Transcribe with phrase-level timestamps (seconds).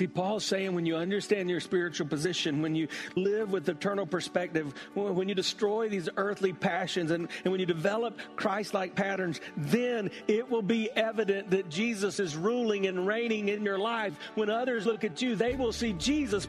[0.00, 4.72] See, Paul's saying when you understand your spiritual position, when you live with eternal perspective,
[4.94, 10.10] when you destroy these earthly passions, and, and when you develop Christ like patterns, then
[10.26, 14.14] it will be evident that Jesus is ruling and reigning in your life.
[14.36, 16.48] When others look at you, they will see Jesus.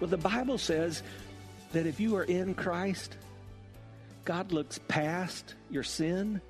[0.00, 1.02] Well, the Bible says
[1.72, 3.18] that if you are in Christ,
[4.24, 6.40] God looks past your sin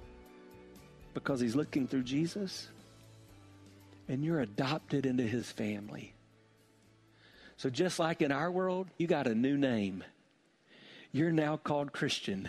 [1.14, 2.68] because He's looking through Jesus,
[4.08, 6.14] and you're adopted into His family.
[7.56, 10.04] So, just like in our world, you got a new name.
[11.10, 12.48] You're now called Christian.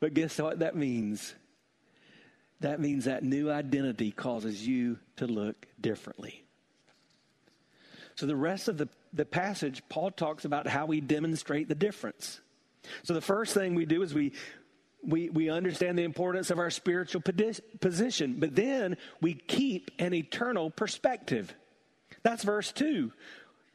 [0.00, 1.32] But guess what that means?
[2.58, 6.42] That means that new identity causes you to look differently.
[8.16, 12.40] So, the rest of the, the passage, Paul talks about how we demonstrate the difference.
[13.02, 14.32] So, the first thing we do is we,
[15.02, 17.22] we, we understand the importance of our spiritual
[17.80, 21.54] position, but then we keep an eternal perspective.
[22.22, 23.12] That's verse 2.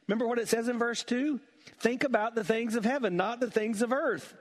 [0.08, 1.40] Remember what it says in verse 2?
[1.80, 4.36] Think about the things of heaven, not the things of earth.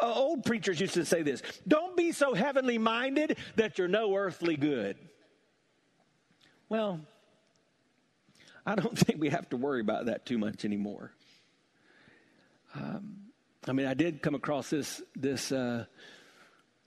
[0.00, 4.14] Uh, old preachers used to say this Don't be so heavenly minded that you're no
[4.14, 4.96] earthly good.
[6.68, 7.00] Well,
[8.66, 11.12] I don't think we have to worry about that too much anymore.
[12.74, 13.16] Um,
[13.66, 15.84] I mean, I did come across this this uh,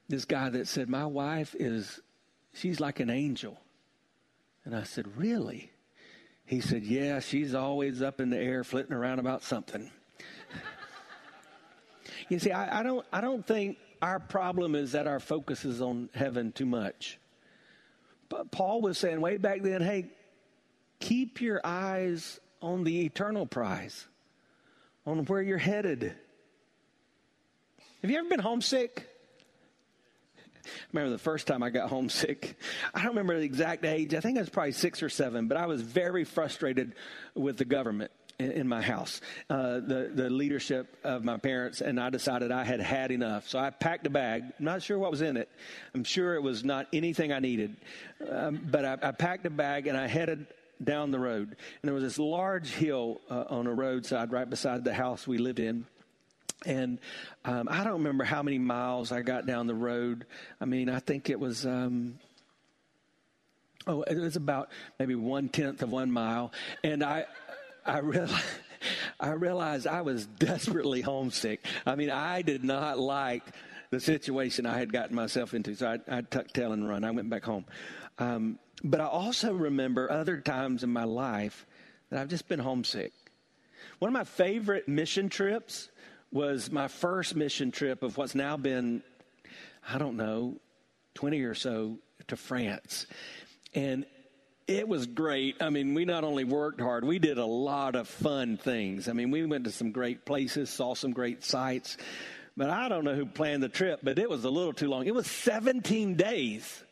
[0.08, 2.00] this guy that said my wife is
[2.54, 3.60] she's like an angel,
[4.66, 5.72] and I said, really?
[6.46, 9.90] He said, yeah, she's always up in the air, flitting around about something.
[12.30, 15.82] you see, I, I don't I don't think our problem is that our focus is
[15.82, 17.20] on heaven too much.
[18.30, 20.10] But Paul was saying way back then, hey,
[21.02, 24.08] keep your eyes on the eternal prize,
[25.06, 26.14] on where you're headed.
[28.02, 29.08] Have you ever been homesick?
[30.64, 32.56] I remember the first time I got homesick.
[32.94, 34.14] I don't remember the exact age.
[34.14, 36.94] I think I was probably six or seven, but I was very frustrated
[37.34, 42.10] with the government in my house, uh, the the leadership of my parents, and I
[42.10, 43.48] decided I had had enough.
[43.48, 44.44] So I packed a bag.
[44.58, 45.50] I'm not sure what was in it.
[45.94, 47.76] I'm sure it was not anything I needed,
[48.28, 50.48] um, but I, I packed a bag and I headed
[50.84, 51.50] down the road.
[51.50, 55.38] And there was this large hill uh, on a roadside right beside the house we
[55.38, 55.86] lived in.
[56.66, 57.00] And
[57.44, 60.26] um, I don't remember how many miles I got down the road.
[60.60, 61.66] I mean, I think it was.
[61.66, 62.20] Um,
[63.88, 66.52] oh, it was about maybe one tenth of one mile,
[66.84, 67.26] and I,
[67.84, 68.46] I realized,
[69.20, 71.66] I realized I was desperately homesick.
[71.86, 73.44] I mean, I did not like
[73.90, 77.04] the situation I had gotten myself into, so I, I tucked tail and run.
[77.04, 77.66] I went back home.
[78.20, 81.66] Um, but I also remember other times in my life
[82.10, 83.14] that I've just been homesick.
[84.00, 85.90] One of my favorite mission trips
[86.32, 89.04] was my first mission trip of what's now been,
[89.88, 90.58] I don't know,
[91.16, 91.98] 20 or so
[92.28, 93.06] to France.
[93.74, 94.06] And
[94.68, 95.62] it was great.
[95.62, 99.08] I mean, we not only worked hard, we did a lot of fun things.
[99.08, 101.98] I mean, we went to some great places, saw some great sights.
[102.56, 105.08] But I don't know who planned the trip, but it was a little too long.
[105.08, 106.84] It was 17 days.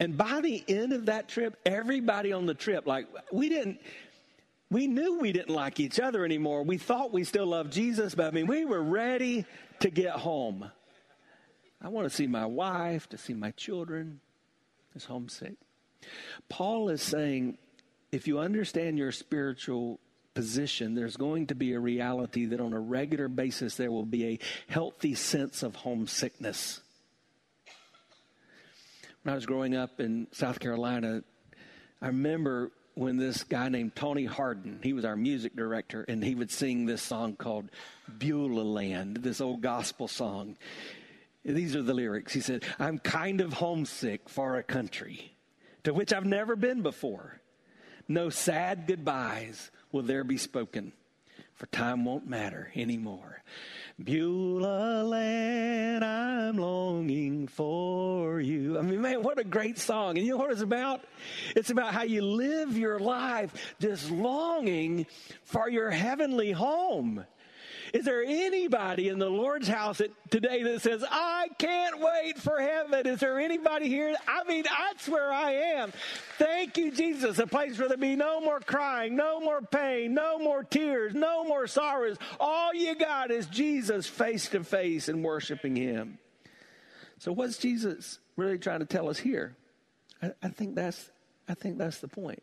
[0.00, 3.80] And by the end of that trip, everybody on the trip, like, we didn't,
[4.70, 6.64] we knew we didn't like each other anymore.
[6.64, 9.44] We thought we still loved Jesus, but I mean, we were ready
[9.80, 10.70] to get home.
[11.80, 14.20] I want to see my wife, to see my children.
[14.96, 15.54] It's homesick.
[16.48, 17.58] Paul is saying
[18.10, 20.00] if you understand your spiritual
[20.34, 24.26] position, there's going to be a reality that on a regular basis there will be
[24.26, 26.80] a healthy sense of homesickness
[29.24, 31.24] when I was growing up in South Carolina,
[32.00, 36.34] I remember when this guy named Tony Harden, he was our music director, and he
[36.34, 37.70] would sing this song called
[38.18, 40.56] Beulah Land, this old gospel song.
[41.42, 42.34] These are the lyrics.
[42.34, 45.34] He said, I'm kind of homesick for a country
[45.84, 47.40] to which I've never been before.
[48.06, 50.92] No sad goodbyes will there be spoken,
[51.54, 53.42] for time won't matter anymore.
[54.02, 58.76] Beulah land, I'm longing for you.
[58.76, 60.18] I mean, man, what a great song.
[60.18, 61.04] And you know what it's about?
[61.54, 65.06] It's about how you live your life just longing
[65.44, 67.24] for your heavenly home.
[67.94, 73.06] Is there anybody in the Lord's house today that says, I can't wait for heaven?
[73.06, 74.12] Is there anybody here?
[74.26, 75.92] I mean, that's where I am.
[76.36, 77.38] Thank you, Jesus.
[77.38, 81.44] A place where there'll be no more crying, no more pain, no more tears, no
[81.44, 82.16] more sorrows.
[82.40, 86.18] All you got is Jesus face to face and worshiping Him.
[87.18, 89.54] So, what's Jesus really trying to tell us here?
[90.20, 91.12] I, I think that's
[91.48, 92.42] I think that's the point.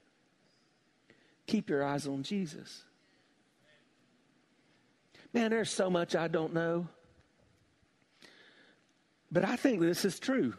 [1.46, 2.86] Keep your eyes on Jesus.
[5.34, 6.88] Man, there's so much I don't know.
[9.32, 10.54] But I think this is true.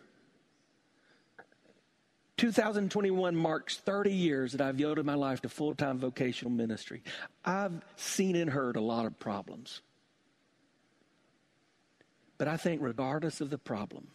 [2.39, 7.03] 2021 marks 30 years that I've yielded my life to full time vocational ministry.
[7.45, 9.83] I've seen and heard a lot of problems.
[12.39, 14.09] But I think, regardless of the problem,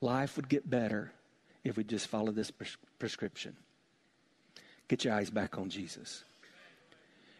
[0.00, 1.12] life would get better
[1.62, 3.56] if we just follow this pres- prescription.
[4.88, 6.24] Get your eyes back on Jesus.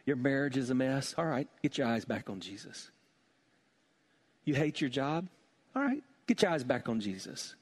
[0.04, 1.14] Your marriage is a mess.
[1.16, 2.90] All right, get your eyes back on Jesus.
[4.44, 5.28] You hate your job?
[5.76, 7.54] All right, get your eyes back on Jesus.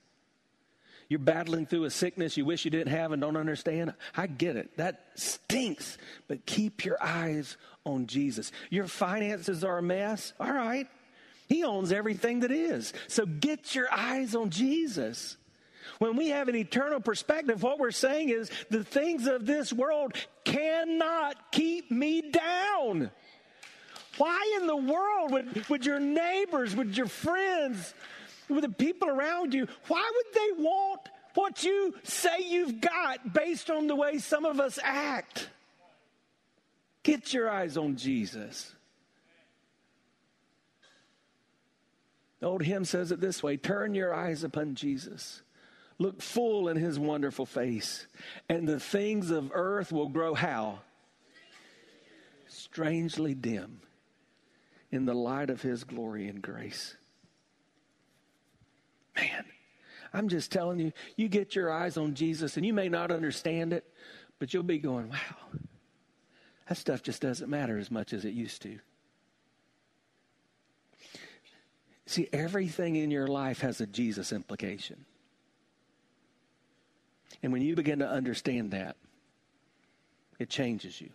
[1.11, 3.93] You're battling through a sickness you wish you didn't have and don't understand.
[4.17, 4.77] I get it.
[4.77, 5.99] That stinks.
[6.29, 8.53] But keep your eyes on Jesus.
[8.71, 10.33] Your finances are a mess.
[10.39, 10.87] All right.
[11.49, 12.93] He owns everything that is.
[13.09, 15.37] So get your eyes on Jesus.
[15.99, 20.15] When we have an eternal perspective, what we're saying is the things of this world
[20.45, 23.11] cannot keep me down.
[24.17, 27.95] Why in the world would, would your neighbors, would your friends,
[28.49, 31.01] would the people around you, why would they want
[31.35, 35.49] what you say you've got based on the way some of us act?
[37.03, 38.75] Get your eyes on Jesus.
[42.41, 45.43] The old hymn says it this way Turn your eyes upon Jesus.
[46.01, 48.07] Look full in his wonderful face,
[48.49, 50.79] and the things of earth will grow how?
[52.49, 53.83] Strangely dim
[54.91, 56.97] in the light of his glory and grace.
[59.15, 59.45] Man,
[60.15, 63.75] I'm just telling you, you get your eyes on Jesus, and you may not understand
[63.75, 63.85] it,
[64.39, 65.61] but you'll be going, wow,
[66.67, 68.79] that stuff just doesn't matter as much as it used to.
[72.07, 75.05] See, everything in your life has a Jesus implication.
[77.43, 78.97] And when you begin to understand that,
[80.39, 81.11] it changes you.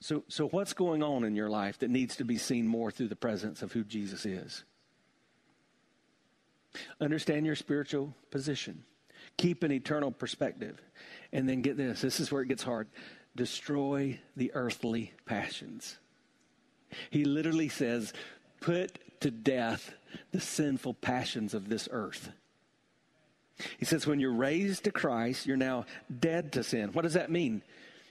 [0.00, 3.08] So, so what's going on in your life that needs to be seen more through
[3.08, 4.64] the presence of who Jesus is?
[7.00, 8.84] Understand your spiritual position.
[9.36, 10.80] Keep an eternal perspective.
[11.32, 12.88] And then get this this is where it gets hard
[13.38, 15.96] destroy the earthly passions.
[17.08, 18.12] He literally says,
[18.60, 19.94] put to death
[20.32, 22.30] the sinful passions of this earth.
[23.78, 25.86] He says, when you're raised to Christ, you're now
[26.20, 26.90] dead to sin.
[26.92, 27.62] What does that mean?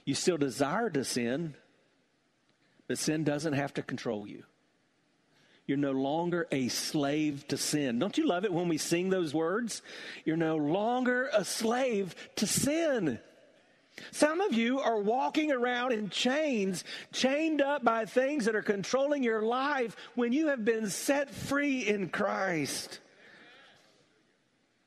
[0.04, 1.54] You still desire to sin,
[2.86, 4.44] but sin doesn't have to control you.
[5.66, 7.98] You're no longer a slave to sin.
[7.98, 9.82] Don't you love it when we sing those words?
[10.24, 13.18] You're no longer a slave to sin.
[14.12, 19.22] Some of you are walking around in chains, chained up by things that are controlling
[19.22, 23.00] your life when you have been set free in Christ.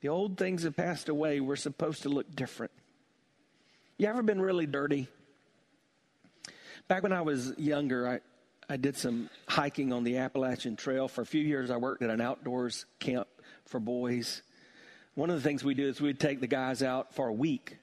[0.02, 1.40] The old things have passed away.
[1.40, 2.72] We're supposed to look different.
[3.98, 5.08] You ever been really dirty?
[6.88, 8.20] Back when I was younger, I,
[8.68, 11.08] I did some hiking on the Appalachian Trail.
[11.08, 13.28] For a few years, I worked at an outdoors camp
[13.66, 14.42] for boys.
[15.14, 17.78] One of the things we do is we'd take the guys out for a week,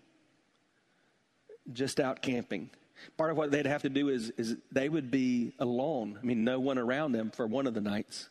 [1.73, 2.71] just out camping.
[3.17, 6.19] Part of what they'd have to do is, is they would be alone.
[6.21, 8.29] I mean, no one around them for one of the nights.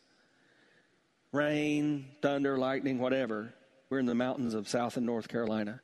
[1.32, 3.54] Rain, thunder, lightning, whatever.
[3.90, 5.80] We're in the mountains of South and North Carolina.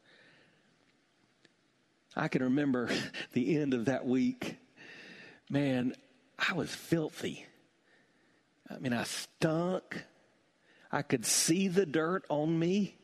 [2.14, 2.90] I can remember
[3.32, 4.58] the end of that week.
[5.48, 5.94] Man,
[6.38, 7.46] I was filthy.
[8.70, 10.04] I mean, I stunk.
[10.92, 12.96] I could see the dirt on me.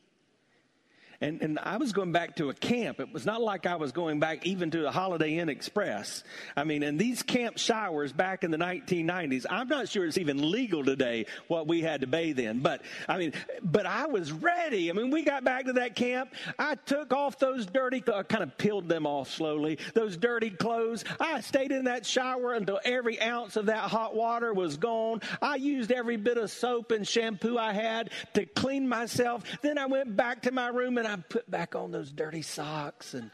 [1.21, 2.99] And, and I was going back to a camp.
[2.99, 6.23] It was not like I was going back even to the Holiday Inn Express.
[6.57, 10.49] I mean, and these camp showers back in the 1990s, I'm not sure it's even
[10.49, 12.61] legal today what we had to bathe in.
[12.61, 14.89] But I mean, but I was ready.
[14.89, 16.33] I mean, we got back to that camp.
[16.57, 21.05] I took off those dirty, I kind of peeled them off slowly, those dirty clothes.
[21.19, 25.21] I stayed in that shower until every ounce of that hot water was gone.
[25.39, 29.43] I used every bit of soap and shampoo I had to clean myself.
[29.61, 33.13] Then I went back to my room and I put back on those dirty socks
[33.13, 33.29] and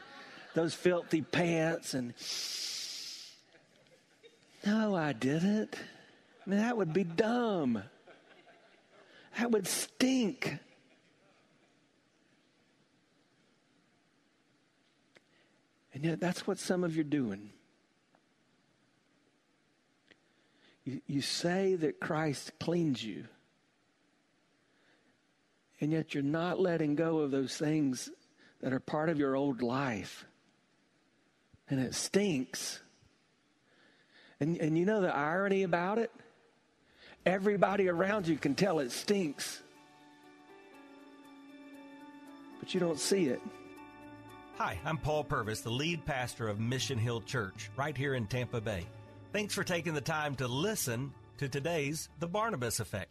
[0.54, 2.14] those filthy pants and
[4.66, 5.76] no, I didn't.
[6.44, 7.82] I mean, that would be dumb.
[9.38, 10.58] That would stink.
[15.94, 17.50] And yet, that's what some of you are doing.
[20.84, 23.26] You, you say that Christ cleans you,
[25.80, 28.10] and yet you're not letting go of those things
[28.60, 30.26] that are part of your old life.
[31.70, 32.80] And it stinks.
[34.40, 36.10] And, and you know the irony about it?
[37.26, 39.62] Everybody around you can tell it stinks,
[42.58, 43.40] but you don't see it.
[44.56, 48.60] Hi, I'm Paul Purvis, the lead pastor of Mission Hill Church right here in Tampa
[48.60, 48.86] Bay.
[49.32, 53.10] Thanks for taking the time to listen to today's The Barnabas Effect.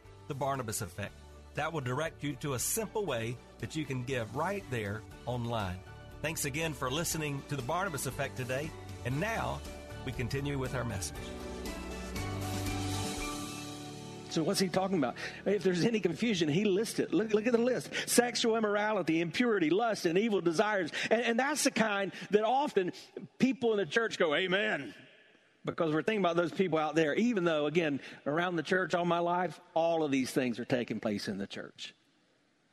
[0.31, 1.11] The Barnabas Effect.
[1.55, 5.77] That will direct you to a simple way that you can give right there online.
[6.21, 8.71] Thanks again for listening to The Barnabas Effect today.
[9.03, 9.59] And now,
[10.05, 11.17] we continue with our message.
[14.29, 15.15] So what's he talking about?
[15.45, 17.13] If there's any confusion, he lists it.
[17.13, 17.89] Look, look at the list.
[18.05, 20.91] Sexual immorality, impurity, lust, and evil desires.
[21.09, 22.93] And, and that's the kind that often
[23.37, 24.93] people in the church go, Amen.
[25.63, 29.05] Because we're thinking about those people out there, even though, again, around the church all
[29.05, 31.93] my life, all of these things are taking place in the church.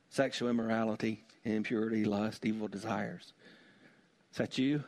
[0.09, 3.33] Sexual immorality, impurity, lust, evil desires.
[4.31, 4.83] Is that you?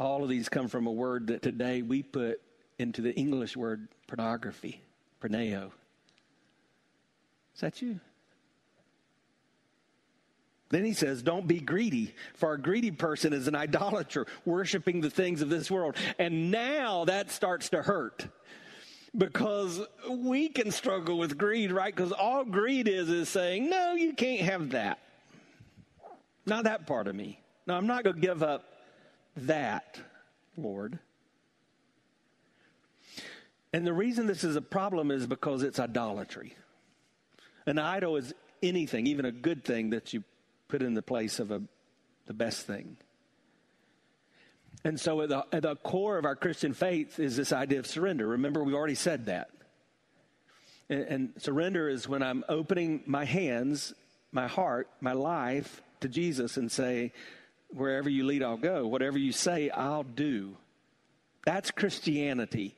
[0.00, 2.40] All of these come from a word that today we put
[2.78, 4.82] into the English word pornography,
[5.20, 5.70] porneia.
[7.54, 8.00] Is that you?
[10.72, 15.10] Then he says, Don't be greedy, for a greedy person is an idolater, worshiping the
[15.10, 15.96] things of this world.
[16.18, 18.26] And now that starts to hurt
[19.16, 21.94] because we can struggle with greed, right?
[21.94, 24.98] Because all greed is is saying, No, you can't have that.
[26.46, 27.38] Not that part of me.
[27.66, 28.64] No, I'm not going to give up
[29.36, 30.00] that,
[30.56, 30.98] Lord.
[33.74, 36.56] And the reason this is a problem is because it's idolatry.
[37.66, 40.24] An idol is anything, even a good thing that you
[40.72, 41.60] put in the place of a,
[42.24, 42.96] the best thing.
[44.84, 47.86] And so, at the, at the core of our Christian faith is this idea of
[47.86, 48.26] surrender.
[48.26, 49.50] Remember, we already said that.
[50.88, 53.92] And, and surrender is when I'm opening my hands,
[54.32, 57.12] my heart, my life to Jesus and say,
[57.68, 58.86] Wherever you lead, I'll go.
[58.86, 60.56] Whatever you say, I'll do.
[61.44, 62.74] That's Christianity.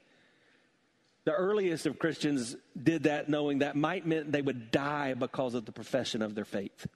[1.26, 5.64] The earliest of Christians did that knowing that might mean they would die because of
[5.64, 6.88] the profession of their faith.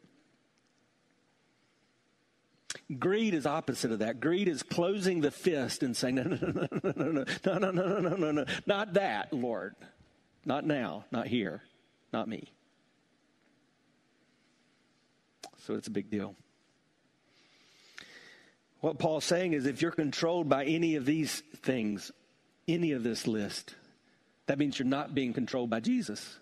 [2.98, 4.20] Greed is opposite of that.
[4.20, 7.70] Greed is closing the fist and saying, no, no, no, no, no, no, no, no,
[7.70, 9.74] no, no, no, no, not that, Lord.
[10.44, 11.62] Not now, not here,
[12.12, 12.50] not me.
[15.66, 16.34] So it's a big deal.
[18.80, 22.12] What Paul's saying is if you're controlled by any of these things,
[22.66, 23.74] any of this list,
[24.46, 26.38] that means you're not being controlled by Jesus,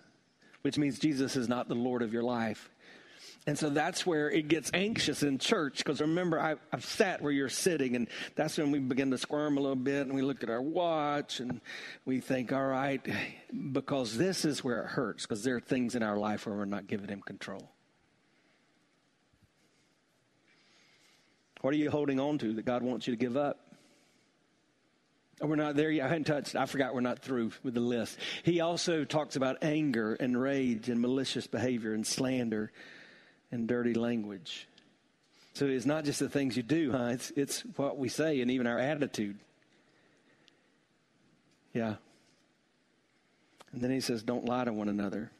[0.62, 2.70] which means Jesus is not the Lord of your life.
[3.48, 7.30] And so that's where it gets anxious in church because remember, I, have sat where
[7.30, 10.42] you're sitting, and that's when we begin to squirm a little bit and we look
[10.42, 11.60] at our watch and
[12.04, 13.06] we think, all right,
[13.72, 16.64] because this is where it hurts because there are things in our life where we're
[16.64, 17.70] not giving Him control.
[21.60, 23.60] What are you holding on to that God wants you to give up?
[25.40, 26.06] Oh, we're not there yet.
[26.06, 26.56] I hadn't touched.
[26.56, 28.18] I forgot we're not through with the list.
[28.42, 32.72] He also talks about anger and rage and malicious behavior and slander
[33.50, 34.68] and dirty language.
[35.54, 37.10] So it's not just the things you do, huh?
[37.12, 39.38] It's, it's what we say and even our attitude.
[41.72, 41.96] Yeah.
[43.72, 45.30] And then he says, don't lie to one another.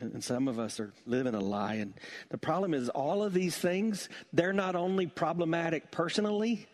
[0.00, 1.74] And some of us are living a lie.
[1.74, 1.94] And
[2.28, 6.66] the problem is, all of these things, they're not only problematic personally,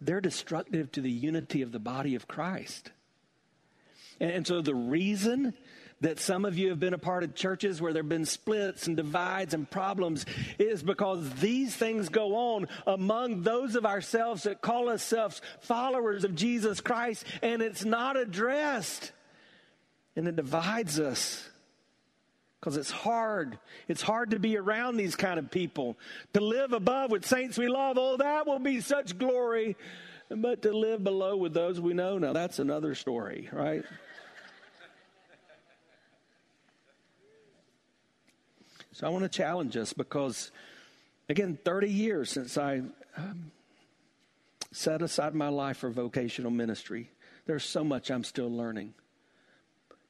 [0.00, 2.90] they're destructive to the unity of the body of Christ.
[4.20, 5.54] And so the reason
[6.00, 8.86] that some of you have been a part of churches where there have been splits
[8.86, 10.24] and divides and problems
[10.58, 16.36] is because these things go on among those of ourselves that call ourselves followers of
[16.36, 19.10] Jesus Christ, and it's not addressed.
[20.14, 21.48] And it divides us.
[22.60, 23.58] because it's hard.
[23.86, 25.96] It's hard to be around these kind of people.
[26.34, 29.76] To live above with saints we love, oh, that will be such glory.
[30.28, 33.84] But to live below with those we know, now that's another story, right?
[38.98, 40.50] So I want to challenge us because,
[41.28, 42.82] again, 30 years since I
[43.16, 43.52] um,
[44.72, 47.08] set aside my life for vocational ministry,
[47.46, 48.94] there's so much I'm still learning.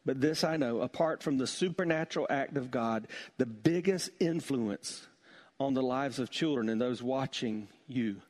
[0.07, 5.07] But this I know apart from the supernatural act of God, the biggest influence
[5.61, 8.23] on the lives of children and those watching you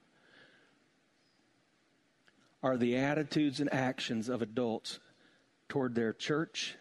[2.64, 4.98] are the attitudes and actions of adults
[5.68, 6.74] toward their church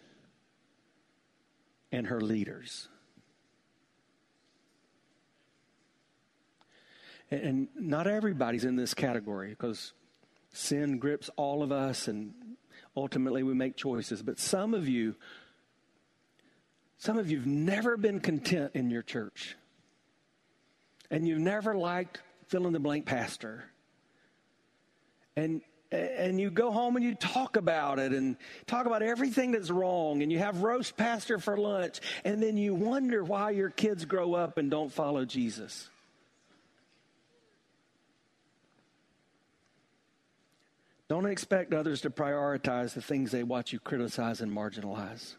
[1.92, 2.88] and her leaders.
[7.30, 9.94] And not everybody's in this category because
[10.54, 12.34] sin grips all of us and
[12.96, 14.24] ultimately we make choices.
[14.24, 15.16] But some of you,
[16.98, 19.56] some of you have never been content in your church.
[21.12, 23.66] And you've never liked fill in the blank pastor.
[25.36, 29.70] And and you go home and you talk about it and talk about everything that's
[29.70, 34.04] wrong and you have roast pastor for lunch and then you wonder why your kids
[34.04, 35.90] grow up and don't follow Jesus.
[41.10, 45.36] Don't expect others to prioritize the things they watch you criticize and marginalize.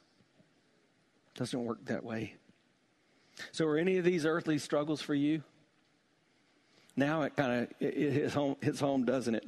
[1.35, 2.35] It doesn't work that way.
[3.53, 5.43] So, are any of these earthly struggles for you?
[6.97, 9.47] Now it kind of it, it hits home, hits home, doesn't it?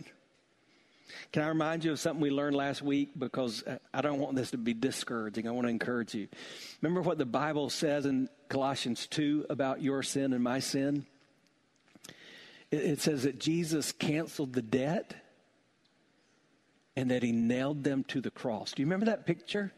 [1.32, 3.10] Can I remind you of something we learned last week?
[3.18, 5.48] Because uh, I don't want this to be discouraging.
[5.48, 6.28] I want to encourage you.
[6.80, 11.06] Remember what the Bible says in Colossians 2 about your sin and my sin?
[12.70, 15.14] It says that Jesus canceled the debt
[16.96, 18.72] and that he nailed them to the cross.
[18.72, 19.72] Do you remember that picture?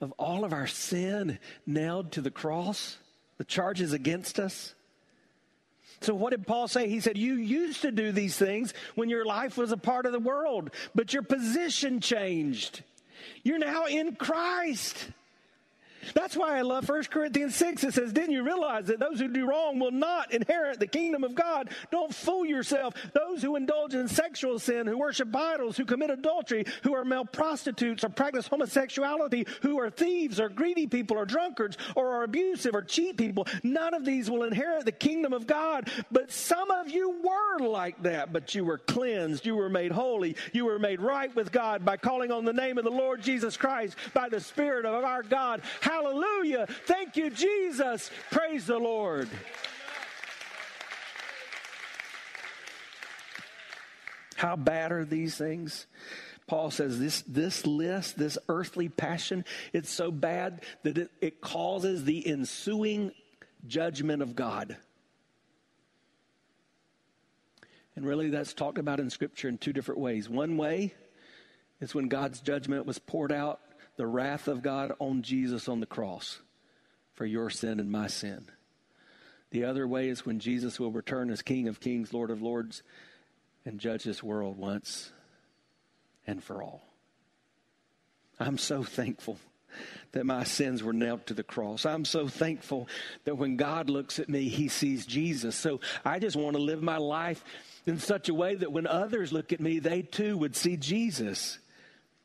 [0.00, 2.98] Of all of our sin nailed to the cross,
[3.38, 4.74] the charges against us.
[6.00, 6.88] So, what did Paul say?
[6.88, 10.12] He said, You used to do these things when your life was a part of
[10.12, 12.82] the world, but your position changed.
[13.42, 15.08] You're now in Christ.
[16.14, 17.84] That's why I love 1 Corinthians 6.
[17.84, 21.24] It says, Didn't you realize that those who do wrong will not inherit the kingdom
[21.24, 21.70] of God?
[21.90, 22.94] Don't fool yourself.
[23.12, 27.24] Those who indulge in sexual sin, who worship idols, who commit adultery, who are male
[27.24, 32.74] prostitutes or practice homosexuality, who are thieves or greedy people or drunkards or are abusive
[32.74, 35.90] or cheat people, none of these will inherit the kingdom of God.
[36.10, 39.46] But some of you were like that, but you were cleansed.
[39.46, 40.36] You were made holy.
[40.52, 43.56] You were made right with God by calling on the name of the Lord Jesus
[43.56, 45.62] Christ by the Spirit of our God.
[45.80, 46.66] How Hallelujah.
[46.86, 48.10] Thank you, Jesus.
[48.32, 49.28] Praise the Lord.
[54.34, 55.86] How bad are these things?
[56.48, 62.04] Paul says this, this list, this earthly passion, it's so bad that it, it causes
[62.04, 63.12] the ensuing
[63.68, 64.76] judgment of God.
[67.94, 70.28] And really, that's talked about in Scripture in two different ways.
[70.28, 70.92] One way
[71.80, 73.60] is when God's judgment was poured out
[73.96, 76.40] the wrath of God on Jesus on the cross
[77.14, 78.46] for your sin and my sin.
[79.50, 82.82] The other way is when Jesus will return as King of Kings, Lord of Lords,
[83.64, 85.12] and judge this world once
[86.26, 86.82] and for all.
[88.40, 89.38] I'm so thankful
[90.12, 91.86] that my sins were nailed to the cross.
[91.86, 92.88] I'm so thankful
[93.24, 95.56] that when God looks at me, he sees Jesus.
[95.56, 97.44] So I just want to live my life
[97.86, 101.58] in such a way that when others look at me, they too would see Jesus.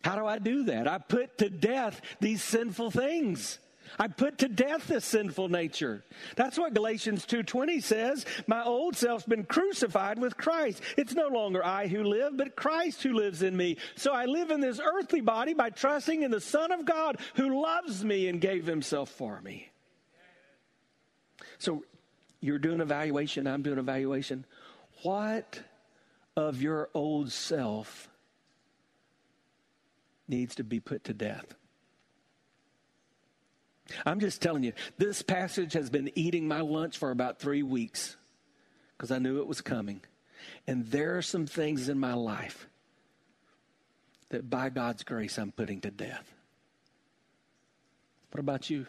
[0.03, 0.87] How do I do that?
[0.87, 3.59] I put to death these sinful things.
[3.97, 6.03] I put to death this sinful nature.
[6.35, 10.81] That's what Galatians 2:20 says, my old self's been crucified with Christ.
[10.97, 13.77] It's no longer I who live, but Christ who lives in me.
[13.95, 17.61] So I live in this earthly body by trusting in the Son of God who
[17.61, 19.69] loves me and gave himself for me.
[21.57, 21.83] So
[22.41, 24.45] you're doing evaluation, I'm doing evaluation.
[25.01, 25.61] What
[26.35, 28.09] of your old self
[30.29, 31.55] needs to be put to death.
[34.05, 38.15] I'm just telling you, this passage has been eating my lunch for about three weeks
[38.95, 40.01] because I knew it was coming.
[40.67, 42.67] And there are some things in my life
[44.29, 46.33] that by God's grace I'm putting to death.
[48.31, 48.85] What about you?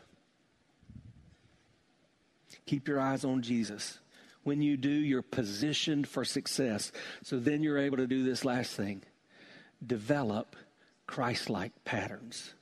[2.67, 3.99] Keep your eyes on Jesus.
[4.43, 6.93] When you do, you're positioned for success.
[7.23, 9.03] So then you're able to do this last thing
[9.87, 10.57] develop
[11.11, 12.55] Christ like patterns.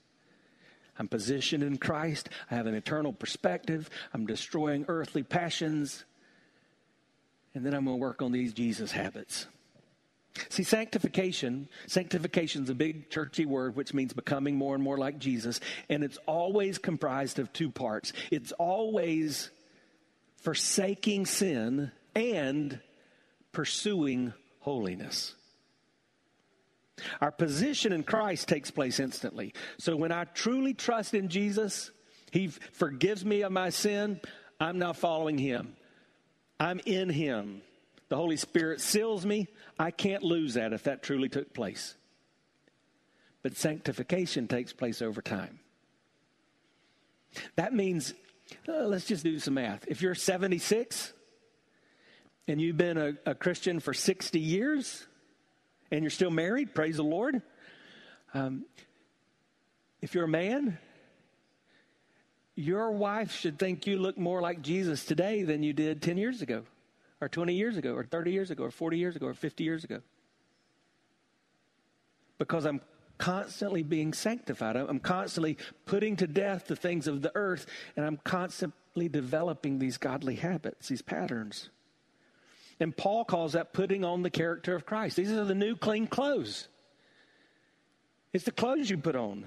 [0.97, 2.29] I'm positioned in Christ.
[2.49, 3.91] I have an eternal perspective.
[4.11, 6.03] I'm destroying earthly passions.
[7.53, 9.45] And then I'm going to work on these Jesus habits.
[10.49, 15.19] See, sanctification, sanctification is a big churchy word which means becoming more and more like
[15.19, 18.13] Jesus, and it's always comprised of two parts.
[18.31, 19.51] It's always
[20.37, 22.79] forsaking sin and
[23.51, 25.35] pursuing holiness.
[27.21, 29.53] Our position in Christ takes place instantly.
[29.77, 31.91] So when I truly trust in Jesus,
[32.31, 34.21] He forgives me of my sin,
[34.59, 35.75] I'm now following Him.
[36.59, 37.61] I'm in Him.
[38.09, 39.47] The Holy Spirit seals me.
[39.77, 41.95] I can't lose that if that truly took place.
[43.41, 45.59] But sanctification takes place over time.
[47.55, 48.13] That means,
[48.67, 49.85] uh, let's just do some math.
[49.87, 51.13] If you're 76
[52.47, 55.05] and you've been a, a, Christian for 60 years
[55.91, 57.41] and you're still married, praise the Lord.
[58.33, 58.65] Um,
[60.01, 60.77] if you're a man,
[62.55, 66.41] your wife should think you look more like Jesus today than you did 10 years
[66.41, 66.63] ago
[67.21, 69.83] or 20 years ago, or 30 years ago, or 40 years ago, or 50 years
[69.83, 69.99] ago.
[72.37, 72.81] Because I'm
[73.17, 74.77] constantly being sanctified.
[74.77, 77.65] I'm constantly putting to death the things of the earth,
[77.97, 81.69] and I'm constantly developing these godly habits, these patterns.
[82.79, 85.17] And Paul calls that putting on the character of Christ.
[85.17, 86.67] These are the new clean clothes.
[88.31, 89.45] It's the clothes you put on.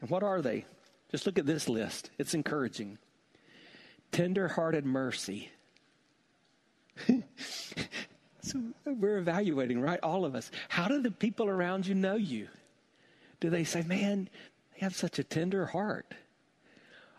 [0.00, 0.66] And what are they?
[1.10, 2.10] Just look at this list.
[2.18, 2.98] It's encouraging.
[4.10, 5.50] Tender hearted mercy,
[8.42, 10.00] so we're evaluating, right?
[10.02, 10.50] All of us.
[10.68, 12.48] How do the people around you know you?
[13.40, 14.28] Do they say, man,
[14.74, 16.14] they have such a tender heart?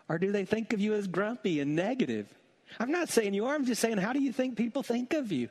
[0.08, 2.28] Or do they think of you as grumpy and negative?
[2.78, 3.54] I'm not saying you are.
[3.54, 5.48] I'm just saying, how do you think people think of you?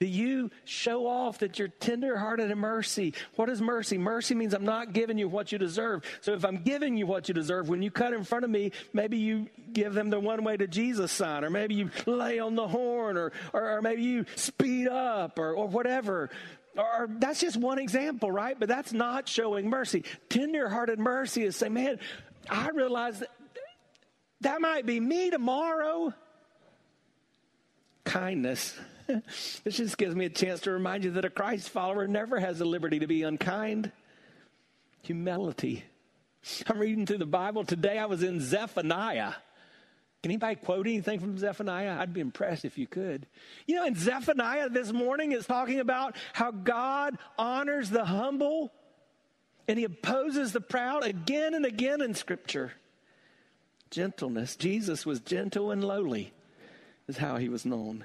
[0.00, 3.14] Do you show off that you're tenderhearted and mercy?
[3.36, 3.98] What is mercy?
[3.98, 6.02] Mercy means I'm not giving you what you deserve.
[6.20, 8.72] So if I'm giving you what you deserve, when you cut in front of me,
[8.92, 12.54] maybe you give them the one way to Jesus sign, or maybe you lay on
[12.54, 16.30] the horn, or, or, or maybe you speed up, or, or whatever.
[16.76, 18.58] Or that's just one example, right?
[18.58, 20.04] But that's not showing mercy.
[20.28, 22.00] Tenderhearted mercy is saying, man,
[22.50, 23.30] I realize that
[24.40, 26.12] that might be me tomorrow
[28.04, 28.74] kindness.
[29.06, 32.58] this just gives me a chance to remind you that a Christ follower never has
[32.58, 33.92] the liberty to be unkind.
[35.02, 35.84] Humility.
[36.66, 37.98] I'm reading through the Bible today.
[37.98, 39.32] I was in Zephaniah.
[40.22, 41.98] Can anybody quote anything from Zephaniah?
[41.98, 43.26] I'd be impressed if you could.
[43.66, 48.72] You know, in Zephaniah this morning, it's talking about how God honors the humble
[49.68, 52.72] and he opposes the proud again and again in Scripture.
[53.90, 54.56] Gentleness.
[54.56, 56.32] Jesus was gentle and lowly
[57.08, 58.04] is how he was known.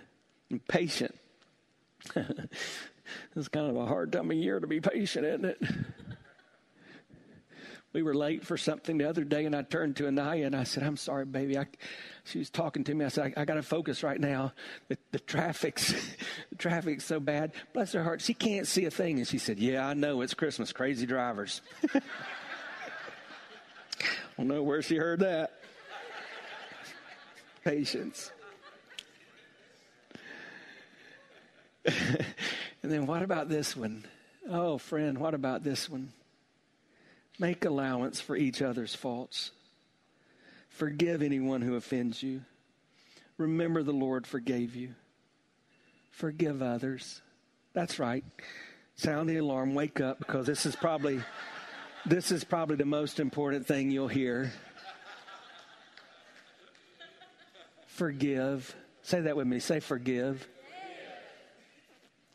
[0.50, 1.16] And patient.
[2.16, 5.62] it's kind of a hard time of year to be patient, isn't it?
[7.94, 10.64] we were late for something the other day, and I turned to Anaya and I
[10.64, 11.58] said, I'm sorry, baby.
[11.58, 11.66] I,
[12.24, 13.06] she was talking to me.
[13.06, 14.54] I said, I, I got to focus right now.
[14.90, 15.92] The, the traffic's
[16.50, 17.54] the traffic's so bad.
[17.74, 18.22] Bless her heart.
[18.22, 19.18] She can't see a thing.
[19.18, 20.22] And she said, Yeah, I know.
[20.22, 20.72] It's Christmas.
[20.72, 21.62] Crazy drivers.
[21.94, 22.02] I
[24.38, 25.60] don't know where she heard that.
[27.64, 28.32] Patience.
[31.86, 34.04] and then what about this one?
[34.50, 36.12] Oh, friend, what about this one?
[37.40, 39.52] Make allowance for each other's faults.
[40.70, 42.42] Forgive anyone who offends you.
[43.38, 44.96] Remember the Lord forgave you.
[46.12, 47.22] Forgive others.
[47.74, 48.26] That's right.
[48.96, 51.22] Sound the alarm, wake up because this is probably
[52.06, 54.52] this is probably the most important thing you'll hear.
[57.88, 58.76] Forgive.
[59.04, 59.60] Say that with me.
[59.60, 60.48] Say forgive.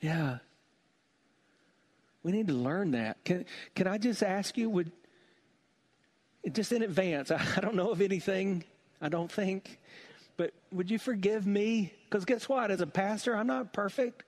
[0.05, 0.37] Yeah.
[2.23, 3.25] We need to learn that.
[3.25, 4.93] Can, can I just ask you, would,
[6.53, 8.65] just in advance, I, I don't know of anything,
[9.01, 9.79] I don't think,
[10.37, 11.95] but would you forgive me?
[12.05, 12.71] Because guess what?
[12.71, 14.25] As a pastor, I'm not perfect.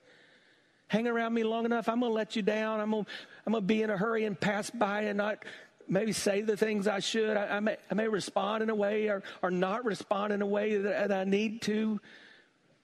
[0.87, 2.79] Hang around me long enough, I'm going to let you down.
[2.79, 3.11] I'm going to
[3.45, 5.45] I'm gonna be in a hurry and pass by and not
[5.87, 7.37] maybe say the things I should.
[7.37, 10.47] I, I, may, I may respond in a way or, or not respond in a
[10.47, 12.01] way that, that I need to.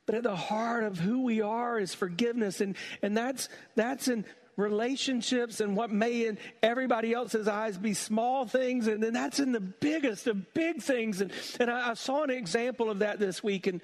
[0.05, 2.61] But at the heart of who we are is forgiveness.
[2.61, 8.45] And, and that's, that's in relationships and what may in everybody else's eyes be small
[8.45, 8.87] things.
[8.87, 11.21] And then that's in the biggest of big things.
[11.21, 13.67] And, and I, I saw an example of that this week.
[13.67, 13.81] And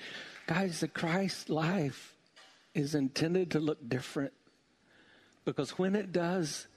[0.48, 2.16] guys, the Christ life
[2.74, 4.34] is intended to look different.
[5.46, 6.68] Because when it does,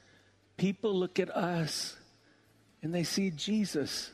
[0.57, 1.96] people look at us
[2.83, 4.11] and they see Jesus.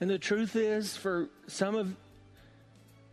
[0.00, 1.94] And the truth is, for some of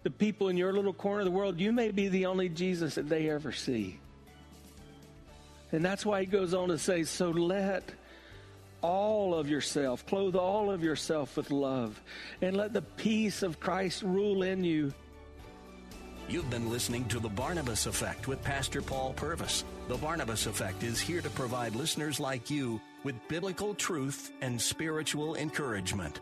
[0.04, 2.96] the people in your little corner of the world, you may be the only Jesus
[2.96, 4.00] that they ever see.
[5.72, 7.90] And that's why he goes on to say, So let
[8.82, 12.02] all of yourself, clothe all of yourself with love,
[12.42, 14.94] and let the peace of Christ rule in you
[16.32, 19.66] You've been listening to The Barnabas Effect with Pastor Paul Purvis.
[19.90, 25.36] The Barnabas Effect is here to provide listeners like you with biblical truth and spiritual
[25.36, 26.22] encouragement.